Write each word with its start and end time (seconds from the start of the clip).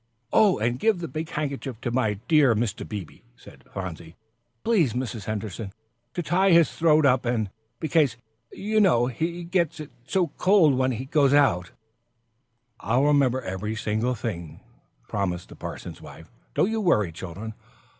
"Oh, 0.33 0.57
and 0.57 0.79
give 0.79 0.97
the 0.97 1.07
big 1.07 1.29
handkerchief 1.29 1.79
to 1.81 1.91
my 1.91 2.15
dear 2.27 2.55
Mr. 2.55 2.89
Beebe," 2.89 3.19
said 3.37 3.63
Phronsie, 3.71 4.15
"please, 4.63 4.93
Mrs. 4.93 5.25
Henderson, 5.25 5.71
to 6.15 6.23
tie 6.23 6.49
his 6.49 6.71
throat 6.71 7.05
up 7.05 7.23
in, 7.23 7.49
because, 7.79 8.17
you 8.51 8.79
know, 8.81 9.05
he 9.05 9.27
says 9.41 9.41
it 9.41 9.51
gets 9.51 9.81
so 10.07 10.29
cold 10.39 10.75
when 10.75 10.93
he 10.93 11.05
goes 11.05 11.35
out." 11.35 11.69
"I'll 12.79 13.03
remember 13.03 13.43
every 13.43 13.75
single 13.75 14.15
thing," 14.15 14.61
promised 15.07 15.49
the 15.49 15.55
parson's 15.55 16.01
wife. 16.01 16.31
"Don't 16.55 16.71
you 16.71 16.81
worry, 16.81 17.11
children. 17.11 17.53